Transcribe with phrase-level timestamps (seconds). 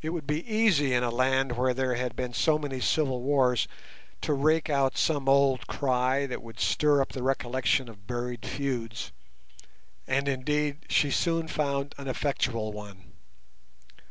[0.00, 3.68] It would be easy in a land where there had been so many civil wars
[4.22, 9.12] to rake out some old cry that would stir up the recollection of buried feuds,
[10.06, 13.12] and, indeed, she soon found an effectual one.